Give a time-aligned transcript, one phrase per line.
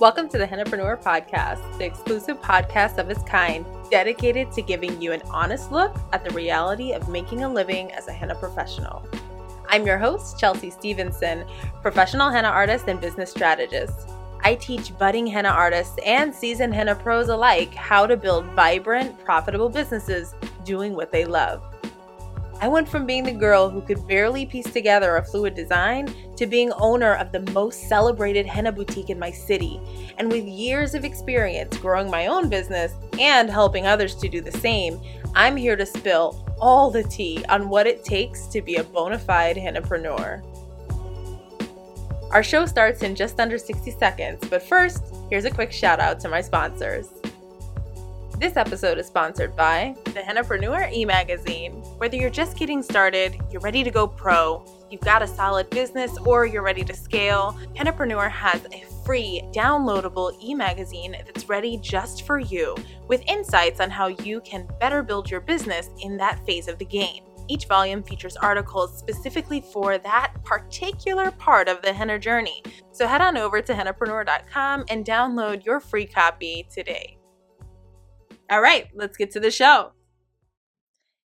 [0.00, 5.12] Welcome to the Hennapreneur Podcast, the exclusive podcast of its kind dedicated to giving you
[5.12, 9.06] an honest look at the reality of making a living as a henna professional.
[9.68, 11.44] I'm your host, Chelsea Stevenson,
[11.80, 14.10] professional henna artist and business strategist.
[14.40, 19.68] I teach budding henna artists and seasoned henna pros alike how to build vibrant, profitable
[19.68, 20.34] businesses
[20.64, 21.62] doing what they love.
[22.60, 26.46] I went from being the girl who could barely piece together a fluid design to
[26.46, 29.80] being owner of the most celebrated henna boutique in my city.
[30.18, 34.52] And with years of experience growing my own business and helping others to do the
[34.52, 35.00] same,
[35.34, 39.18] I'm here to spill all the tea on what it takes to be a bona
[39.18, 40.42] fide hennapreneur.
[42.30, 46.18] Our show starts in just under 60 seconds, but first, here's a quick shout out
[46.20, 47.08] to my sponsors.
[48.38, 51.72] This episode is sponsored by the Hennapreneur e-magazine.
[51.98, 56.16] Whether you're just getting started, you're ready to go pro, you've got a solid business,
[56.18, 62.38] or you're ready to scale, Hennapreneur has a free downloadable e-magazine that's ready just for
[62.38, 62.76] you
[63.08, 66.84] with insights on how you can better build your business in that phase of the
[66.84, 67.24] game.
[67.48, 72.62] Each volume features articles specifically for that particular part of the henna journey.
[72.92, 77.18] So head on over to hennapreneur.com and download your free copy today.
[78.48, 79.93] All right, let's get to the show.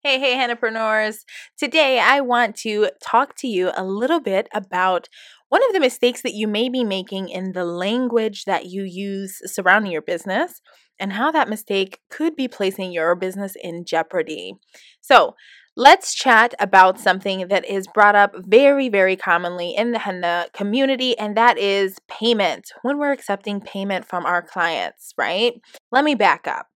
[0.04, 1.24] Hey, hey, hennapreneurs.
[1.58, 5.08] Today I want to talk to you a little bit about
[5.48, 9.40] one of the mistakes that you may be making in the language that you use
[9.44, 10.60] surrounding your business
[11.00, 14.54] and how that mistake could be placing your business in jeopardy.
[15.00, 15.34] So,
[15.76, 21.18] let's chat about something that is brought up very, very commonly in the henna community,
[21.18, 22.70] and that is payment.
[22.82, 25.54] When we're accepting payment from our clients, right?
[25.90, 26.68] Let me back up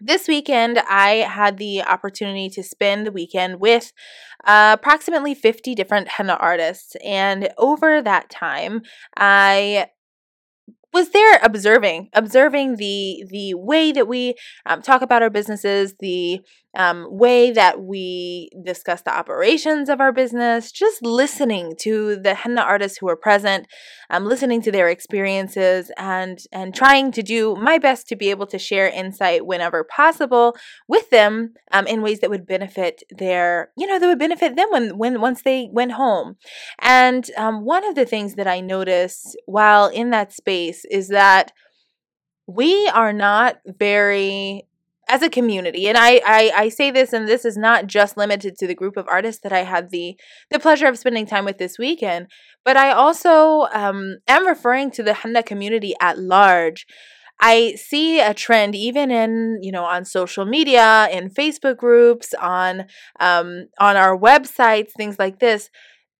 [0.00, 3.92] this weekend, I had the opportunity to spend the weekend with
[4.44, 6.96] uh, approximately 50 different henna artists.
[7.04, 8.82] And over that time,
[9.16, 9.88] I
[10.92, 14.34] was there observing observing the the way that we
[14.66, 16.40] um, talk about our businesses the
[16.76, 22.60] um, way that we discuss the operations of our business just listening to the henna
[22.60, 23.66] artists who were present
[24.10, 28.46] um, listening to their experiences and and trying to do my best to be able
[28.46, 30.56] to share insight whenever possible
[30.88, 34.68] with them um, in ways that would benefit their you know that would benefit them
[34.70, 36.36] when when once they went home.
[36.80, 41.52] And um, one of the things that i noticed while in that space is that
[42.46, 44.66] we are not very
[45.08, 48.56] as a community and I, I, I say this and this is not just limited
[48.58, 50.16] to the group of artists that i had the
[50.50, 52.28] the pleasure of spending time with this weekend
[52.64, 56.86] but i also um, am referring to the henna community at large.
[57.40, 62.84] I see a trend even in, you know, on social media, in Facebook groups, on
[63.18, 65.70] um, on our websites, things like this,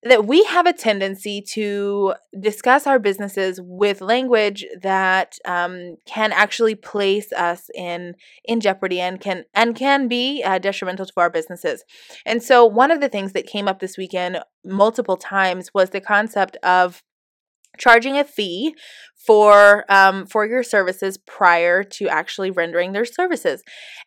[0.02, 6.74] that we have a tendency to discuss our businesses with language that um, can actually
[6.74, 11.84] place us in in jeopardy and can and can be uh, detrimental to our businesses.
[12.24, 16.00] And so, one of the things that came up this weekend multiple times was the
[16.00, 17.02] concept of
[17.78, 18.74] charging a fee
[19.14, 23.62] for um, for your services prior to actually rendering their services,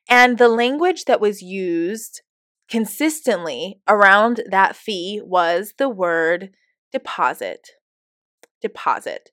[0.10, 2.24] and the language that was used
[2.70, 6.52] consistently around that fee was the word
[6.92, 7.72] deposit.
[8.62, 9.32] Deposit.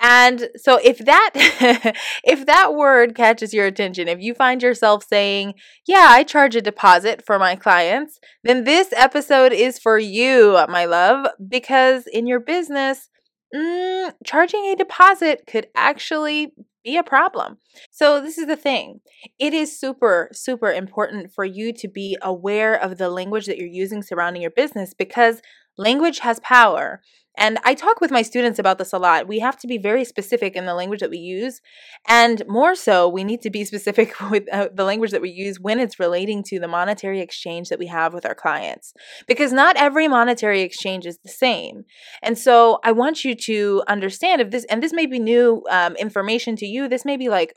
[0.00, 1.30] And so if that
[2.24, 5.54] if that word catches your attention, if you find yourself saying,
[5.86, 10.84] "Yeah, I charge a deposit for my clients," then this episode is for you, my
[10.84, 13.08] love, because in your business,
[13.54, 16.52] mm, charging a deposit could actually
[16.84, 17.58] be a problem.
[17.90, 19.00] So, this is the thing
[19.38, 23.66] it is super, super important for you to be aware of the language that you're
[23.68, 25.40] using surrounding your business because
[25.76, 27.00] language has power.
[27.36, 29.26] And I talk with my students about this a lot.
[29.26, 31.60] We have to be very specific in the language that we use.
[32.06, 35.58] And more so, we need to be specific with uh, the language that we use
[35.58, 38.94] when it's relating to the monetary exchange that we have with our clients.
[39.26, 41.84] Because not every monetary exchange is the same.
[42.22, 45.96] And so I want you to understand if this, and this may be new um,
[45.96, 47.52] information to you, this may be like,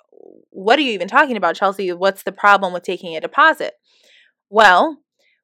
[0.49, 1.93] what are you even talking about, Chelsea?
[1.93, 3.75] What's the problem with taking a deposit?
[4.49, 4.97] Well,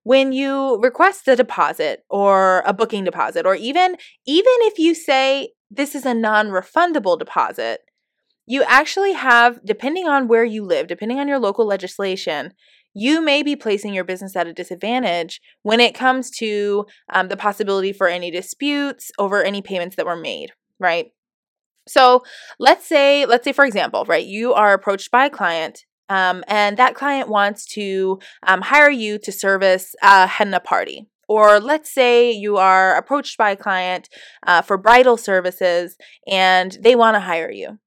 [0.03, 3.95] when you request a deposit or a booking deposit or even
[4.25, 7.81] even if you say this is a non-refundable deposit
[8.45, 12.53] you actually have depending on where you live depending on your local legislation
[12.95, 17.37] you may be placing your business at a disadvantage when it comes to um, the
[17.37, 21.07] possibility for any disputes over any payments that were made right?
[21.87, 22.23] So
[22.59, 26.77] let's say let's say for example right you are approached by a client um, and
[26.77, 32.31] that client wants to um, hire you to service a henna party Or let's say
[32.31, 34.09] you are approached by a client
[34.45, 35.95] uh, for bridal services
[36.27, 37.79] and they want to hire you.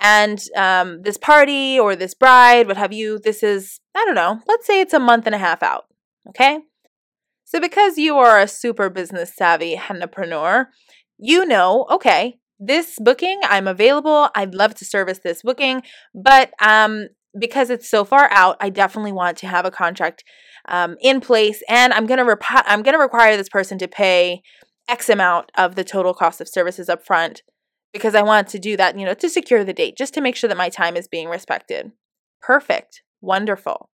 [0.00, 4.40] And um, this party or this bride, what have you, this is, I don't know,
[4.46, 5.84] let's say it's a month and a half out.
[6.28, 6.60] Okay.
[7.44, 10.68] So because you are a super business savvy entrepreneur,
[11.18, 14.30] you know, okay, this booking, I'm available.
[14.34, 15.82] I'd love to service this booking,
[16.14, 17.08] but um,
[17.38, 20.24] because it's so far out, I definitely want to have a contract
[20.68, 24.42] um, in place, and I'm gonna rep- I'm gonna require this person to pay
[24.88, 27.42] X amount of the total cost of services up front
[27.92, 30.36] because I want to do that, you know, to secure the date, just to make
[30.36, 31.92] sure that my time is being respected.
[32.42, 33.02] Perfect.
[33.20, 33.88] Wonderful.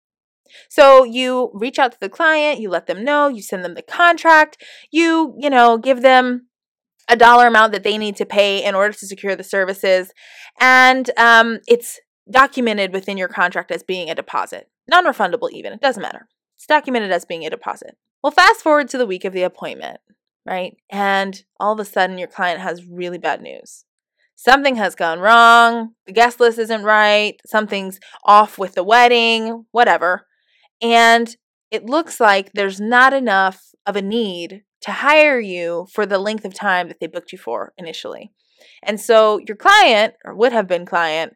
[0.68, 3.82] So you reach out to the client, you let them know, you send them the
[3.82, 4.56] contract,
[4.90, 6.48] you, you know, give them
[7.08, 10.12] a dollar amount that they need to pay in order to secure the services.
[10.58, 12.00] And um, it's
[12.30, 15.72] documented within your contract as being a deposit, non refundable, even.
[15.72, 16.28] It doesn't matter.
[16.56, 17.96] It's documented as being a deposit.
[18.22, 20.00] Well, fast forward to the week of the appointment,
[20.46, 20.76] right?
[20.90, 23.84] And all of a sudden, your client has really bad news.
[24.36, 25.90] Something has gone wrong.
[26.06, 27.38] The guest list isn't right.
[27.46, 30.26] Something's off with the wedding, whatever.
[30.80, 31.36] And
[31.70, 36.44] it looks like there's not enough of a need to hire you for the length
[36.44, 38.32] of time that they booked you for initially.
[38.82, 41.34] And so your client, or would have been client,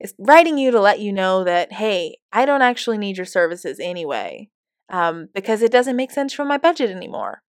[0.00, 3.78] is writing you to let you know that, hey, I don't actually need your services
[3.80, 4.48] anyway,
[4.90, 7.42] um, because it doesn't make sense for my budget anymore.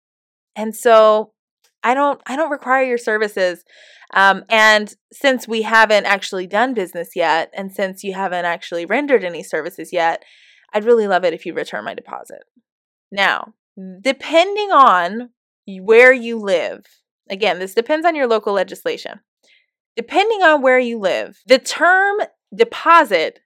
[0.55, 1.31] And so
[1.83, 3.63] I don't I don't require your services.
[4.13, 9.23] Um, and since we haven't actually done business yet, and since you haven't actually rendered
[9.23, 10.23] any services yet,
[10.73, 12.43] I'd really love it if you return my deposit.
[13.11, 13.53] Now,
[14.01, 15.29] depending on
[15.65, 16.85] where you live,
[17.29, 19.21] again, this depends on your local legislation.
[19.95, 22.17] Depending on where you live, the term
[22.53, 23.39] deposit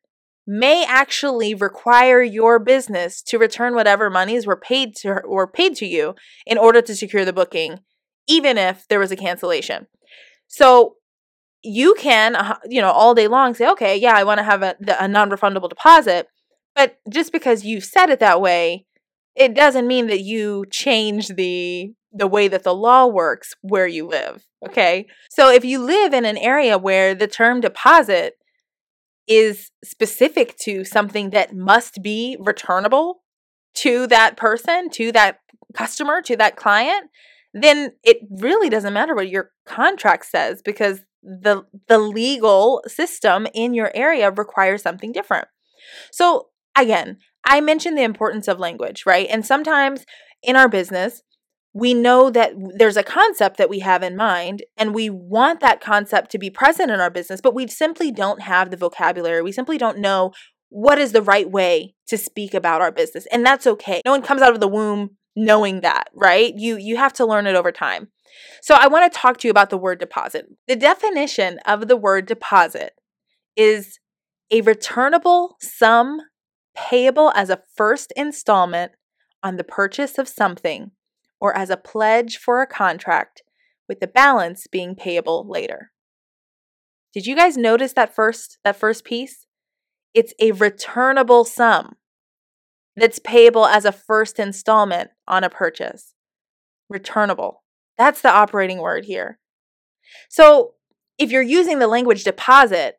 [0.47, 5.85] may actually require your business to return whatever monies were paid to or paid to
[5.85, 6.13] you
[6.45, 7.79] in order to secure the booking,
[8.27, 9.87] even if there was a cancellation.
[10.47, 10.95] So
[11.63, 14.61] you can, uh, you know, all day long say, okay, yeah, I want to have
[14.61, 16.27] a, a non-refundable deposit,
[16.75, 18.85] but just because you said it that way,
[19.35, 24.07] it doesn't mean that you change the the way that the law works where you
[24.07, 24.47] live.
[24.65, 25.05] Okay.
[25.29, 28.35] So if you live in an area where the term deposit
[29.27, 33.23] is specific to something that must be returnable
[33.75, 35.39] to that person, to that
[35.73, 37.09] customer, to that client,
[37.53, 43.73] then it really doesn't matter what your contract says because the the legal system in
[43.73, 45.47] your area requires something different.
[46.11, 49.27] So again, I mentioned the importance of language, right?
[49.29, 50.05] And sometimes
[50.43, 51.21] in our business,
[51.75, 55.81] we know that there's a concept that we have in mind and we want that
[55.81, 59.41] concept to be present in our business, but we simply don't have the vocabulary.
[59.41, 60.31] We simply don't know
[60.69, 63.27] what is the right way to speak about our business.
[63.29, 64.01] And that's okay.
[64.05, 66.53] No one comes out of the womb knowing that, right?
[66.55, 68.07] You you have to learn it over time.
[68.61, 70.45] So I want to talk to you about the word deposit.
[70.69, 72.93] The definition of the word deposit
[73.57, 73.99] is
[74.49, 76.21] a returnable sum
[76.73, 78.93] payable as a first installment
[79.43, 80.91] on the purchase of something
[81.45, 83.43] or as a pledge for a contract,
[83.87, 85.91] with the balance being payable later.
[87.13, 89.45] Did you guys notice that first that first piece?
[90.15, 91.97] It's a returnable sum
[92.95, 96.15] that's payable as a first installment on a purchase.
[96.89, 97.61] Returnable.
[97.95, 99.37] That's the operating word here.
[100.27, 100.73] So,
[101.19, 102.95] if you're using the language deposit,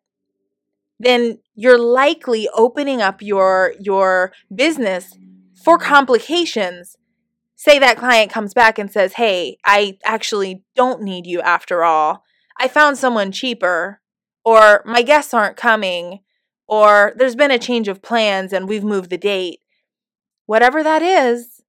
[1.00, 5.18] then you're likely opening up your your business
[5.64, 6.96] for complications
[7.56, 12.22] say that client comes back and says, Hey, I actually don't need you after all.
[12.58, 14.00] I found someone cheaper,
[14.44, 16.20] or my guests aren't coming,
[16.68, 19.60] or there's been a change of plans and we've moved the date.
[20.46, 21.62] Whatever that is,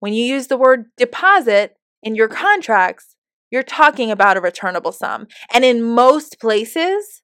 [0.00, 3.16] when you use the word deposit in your contracts,
[3.50, 5.26] you're talking about a returnable sum.
[5.52, 7.22] And in most places,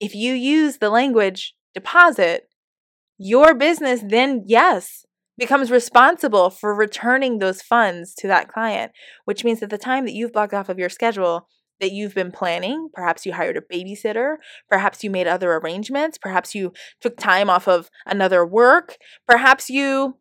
[0.00, 2.48] if you use the language deposit,
[3.18, 5.05] your business then, yes,
[5.38, 8.92] becomes responsible for returning those funds to that client,
[9.24, 11.48] which means that the time that you've blocked off of your schedule
[11.80, 14.36] that you've been planning, perhaps you hired a babysitter,
[14.70, 18.96] perhaps you made other arrangements, perhaps you took time off of another work,
[19.28, 20.16] perhaps you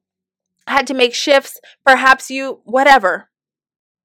[0.68, 3.30] had to make shifts, perhaps you, whatever.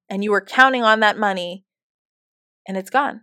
[0.09, 1.65] And you were counting on that money
[2.67, 3.23] and it's gone.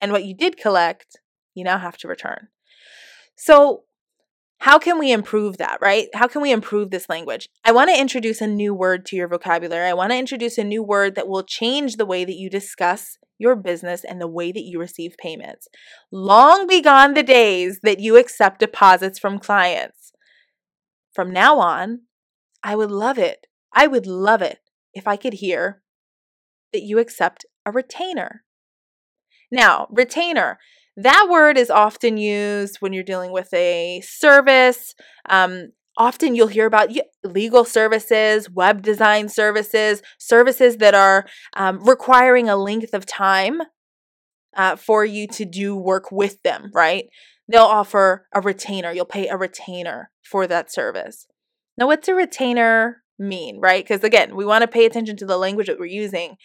[0.00, 1.18] And what you did collect,
[1.54, 2.48] you now have to return.
[3.36, 3.84] So,
[4.58, 6.08] how can we improve that, right?
[6.14, 7.48] How can we improve this language?
[7.64, 9.88] I want to introduce a new word to your vocabulary.
[9.88, 13.18] I want to introduce a new word that will change the way that you discuss
[13.38, 15.68] your business and the way that you receive payments.
[16.10, 20.12] Long be gone the days that you accept deposits from clients.
[21.12, 22.02] From now on,
[22.62, 23.46] I would love it.
[23.72, 24.60] I would love it
[24.94, 25.82] if I could hear
[26.72, 28.44] that you accept a retainer.
[29.50, 30.58] Now, retainer,
[30.96, 34.94] that word is often used when you're dealing with a service.
[35.28, 36.90] Um, often you'll hear about
[37.24, 43.60] legal services, web design services, services that are um, requiring a length of time
[44.56, 47.06] uh, for you to do work with them, right?
[47.48, 48.92] They'll offer a retainer.
[48.92, 51.26] You'll pay a retainer for that service.
[51.76, 53.84] Now, what's a retainer mean, right?
[53.84, 56.36] Because again, we want to pay attention to the language that we're using.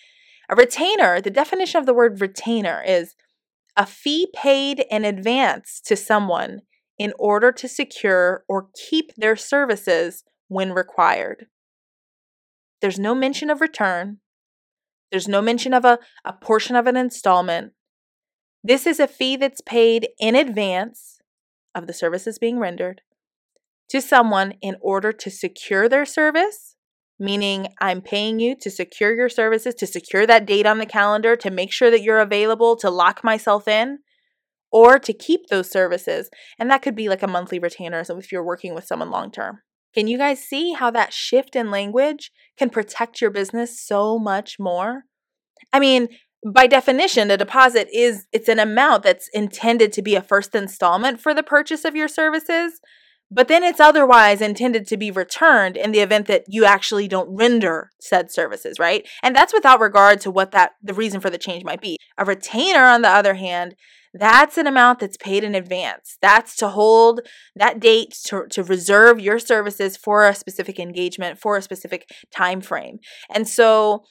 [0.49, 3.15] A retainer, the definition of the word retainer is
[3.79, 6.59] a fee paid in advance to someone
[6.97, 11.45] in order to secure or keep their services when required.
[12.81, 14.17] There's no mention of return.
[15.11, 17.71] There's no mention of a, a portion of an installment.
[18.61, 21.21] This is a fee that's paid in advance
[21.73, 23.01] of the services being rendered
[23.91, 26.75] to someone in order to secure their service,
[27.19, 31.35] meaning I'm paying you to secure your services, to secure that date on the calendar,
[31.35, 33.99] to make sure that you're available, to lock myself in,
[34.71, 36.29] or to keep those services.
[36.57, 39.31] And that could be like a monthly retainer so if you're working with someone long
[39.31, 39.59] term.
[39.93, 44.57] Can you guys see how that shift in language can protect your business so much
[44.59, 45.03] more?
[45.73, 46.09] I mean,
[46.45, 51.19] by definition, a deposit is it's an amount that's intended to be a first installment
[51.19, 52.79] for the purchase of your services,
[53.31, 57.29] but then it's otherwise intended to be returned in the event that you actually don't
[57.29, 59.07] render said services, right?
[59.21, 61.97] And that's without regard to what that the reason for the change might be.
[62.17, 63.75] A retainer on the other hand,
[64.13, 66.17] that's an amount that's paid in advance.
[66.21, 67.21] That's to hold
[67.55, 72.61] that date to, to reserve your services for a specific engagement, for a specific time
[72.61, 72.97] frame.
[73.29, 74.03] And so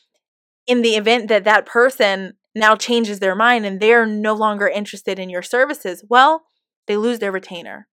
[0.69, 5.19] in the event that that person now changes their mind and they're no longer interested
[5.19, 6.45] in your services, well,
[6.87, 7.89] they lose their retainer.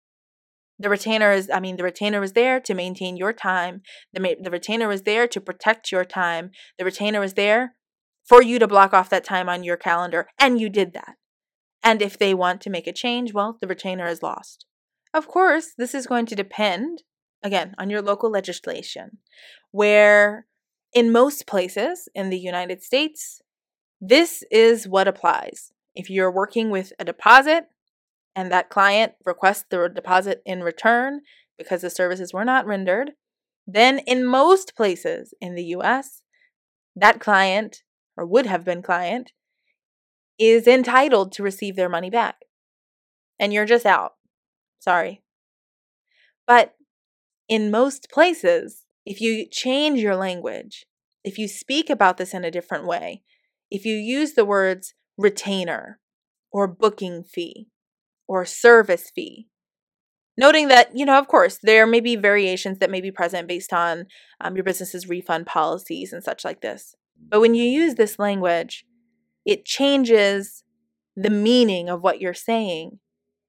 [0.84, 3.84] The retainer is, I mean, the retainer was there to maintain your time.
[4.12, 6.52] The, the retainer was there to protect your time.
[6.78, 7.76] The retainer was there
[8.26, 11.16] for you to block off that time on your calendar, and you did that.
[11.84, 14.66] And if they want to make a change, well, the retainer is lost.
[15.14, 17.04] Of course, this is going to depend,
[17.42, 19.20] again, on your local legislation,
[19.72, 20.48] where
[20.92, 23.42] in most places in the United States,
[24.02, 25.72] this is what applies.
[25.96, 27.68] If you're working with a deposit
[28.36, 31.22] and that client requests the deposit in return
[31.58, 33.12] because the services were not rendered,
[33.68, 36.22] then in most places in the US,
[36.96, 37.84] that client
[38.18, 39.32] or would have been client
[40.40, 42.38] is entitled to receive their money back.
[43.40, 44.14] And you're just out.
[44.80, 45.22] Sorry.
[46.46, 46.76] But
[47.48, 50.86] in most places, if you change your language,
[51.24, 53.22] if you speak about this in a different way,
[53.72, 56.00] if you use the words retainer
[56.52, 57.68] or booking fee
[58.28, 59.48] or service fee,
[60.38, 63.74] noting that, you know, of course, there may be variations that may be present based
[63.74, 64.06] on
[64.42, 66.96] um, your business's refund policies and such like this.
[67.30, 68.86] But when you use this language,
[69.46, 70.64] it changes
[71.16, 73.00] the meaning of what you're saying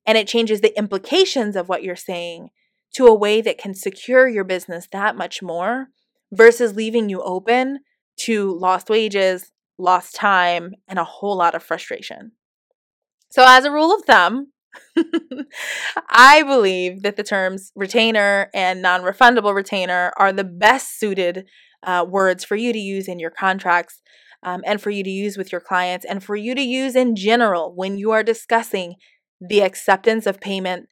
[0.06, 2.50] and it changes the implications of what you're saying
[2.94, 5.88] to a way that can secure your business that much more
[6.32, 7.80] versus leaving you open
[8.16, 12.32] to lost wages, lost time, and a whole lot of frustration.
[13.30, 14.52] So, as a rule of thumb,
[16.10, 21.46] I believe that the terms retainer and non refundable retainer are the best suited
[21.82, 24.00] uh, words for you to use in your contracts
[24.42, 27.16] um, and for you to use with your clients and for you to use in
[27.16, 28.94] general when you are discussing
[29.40, 30.88] the acceptance of payment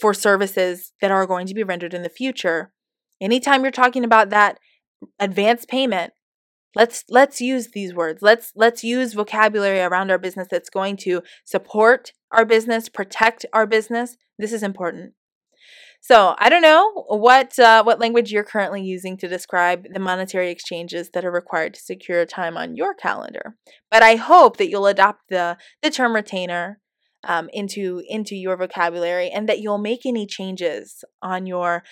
[0.00, 2.72] for services that are going to be rendered in the future.
[3.20, 4.58] Anytime you're talking about that
[5.18, 6.12] advance payment,
[6.74, 8.22] let's let's use these words.
[8.22, 13.66] Let's let's use vocabulary around our business that's going to support our business, protect our
[13.66, 14.16] business.
[14.38, 15.14] This is important.
[16.02, 20.50] So I don't know what uh, what language you're currently using to describe the monetary
[20.50, 23.56] exchanges that are required to secure time on your calendar,
[23.90, 26.80] but I hope that you'll adopt the the term retainer
[27.24, 31.82] um, into into your vocabulary and that you'll make any changes on your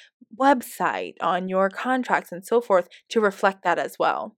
[0.40, 4.36] website, on your contracts, and so forth to reflect that as well.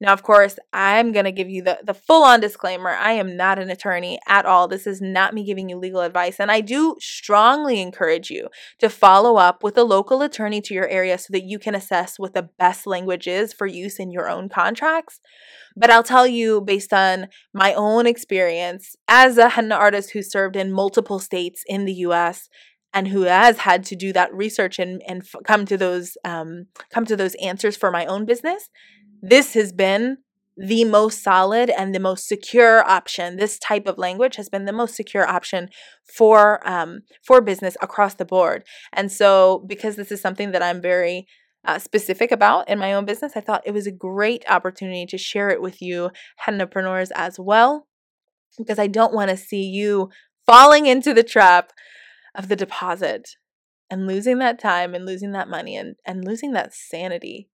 [0.00, 2.90] Now, of course, I'm going to give you the, the full on disclaimer.
[2.90, 4.68] I am not an attorney at all.
[4.68, 6.38] This is not me giving you legal advice.
[6.38, 10.88] And I do strongly encourage you to follow up with a local attorney to your
[10.88, 14.28] area so that you can assess what the best language is for use in your
[14.28, 15.20] own contracts.
[15.76, 20.56] But I'll tell you, based on my own experience as a henna artist who served
[20.56, 22.48] in multiple states in the US,
[22.96, 27.04] and who has had to do that research and, and come to those um, come
[27.04, 28.70] to those answers for my own business
[29.28, 30.18] this has been
[30.56, 33.36] the most solid and the most secure option.
[33.36, 35.68] This type of language has been the most secure option
[36.02, 38.64] for um, for business across the board.
[38.92, 41.26] And so, because this is something that I'm very
[41.64, 45.18] uh, specific about in my own business, I thought it was a great opportunity to
[45.18, 46.10] share it with you,
[46.46, 47.86] hennapreneurs, as well,
[48.56, 50.10] because I don't want to see you
[50.46, 51.72] falling into the trap
[52.34, 53.30] of the deposit
[53.90, 57.48] and losing that time and losing that money and, and losing that sanity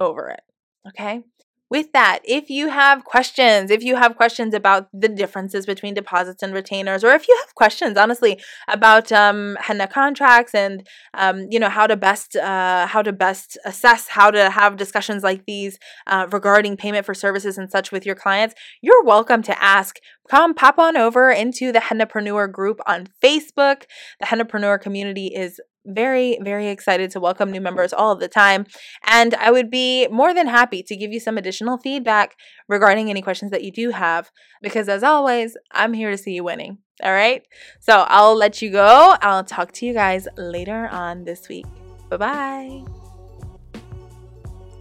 [0.00, 0.40] over it.
[0.88, 1.22] Okay
[1.68, 6.42] with that, if you have questions, if you have questions about the differences between deposits
[6.42, 11.58] and retainers, or if you have questions, honestly, about um, henna contracts and um, you
[11.58, 15.78] know how to best uh, how to best assess how to have discussions like these
[16.06, 19.98] uh, regarding payment for services and such with your clients, you're welcome to ask.
[20.30, 23.84] Come pop on over into the Hennapreneur group on Facebook.
[24.20, 28.66] The Hennapreneur community is very, very excited to welcome new members all of the time.
[29.06, 32.36] And I would be more than happy to give you some additional feedback
[32.68, 34.30] regarding any questions that you do have,
[34.62, 36.78] because as always, I'm here to see you winning.
[37.02, 37.46] All right.
[37.80, 39.16] So I'll let you go.
[39.20, 41.66] I'll talk to you guys later on this week.
[42.08, 42.84] Bye bye.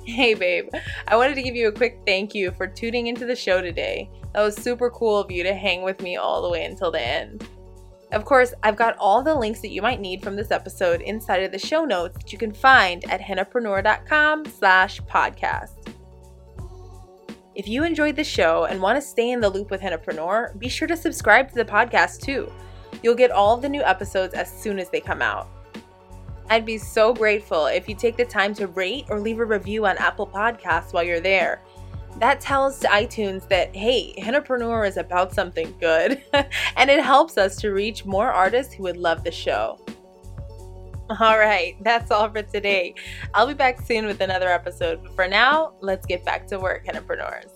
[0.06, 0.70] Hey, babe.
[1.08, 4.10] I wanted to give you a quick thank you for tuning into the show today.
[4.34, 7.02] That was super cool of you to hang with me all the way until the
[7.02, 7.48] end.
[8.12, 11.44] Of course, I've got all the links that you might need from this episode inside
[11.44, 15.94] of the show notes that you can find at hennapreneur.com slash podcast.
[17.56, 20.68] If you enjoyed the show and want to stay in the loop with Hennapreneur, be
[20.68, 22.52] sure to subscribe to the podcast too.
[23.02, 25.48] You'll get all of the new episodes as soon as they come out.
[26.50, 29.86] I'd be so grateful if you take the time to rate or leave a review
[29.86, 31.62] on Apple Podcasts while you're there
[32.20, 36.24] that tells iTunes that, hey, Hennapreneur is about something good,
[36.78, 39.80] and it helps us to reach more artists who would love the show.
[41.20, 42.96] All right, that's all for today.
[43.34, 46.86] I'll be back soon with another episode, but for now, let's get back to work,
[46.86, 47.55] Hennapreneurs.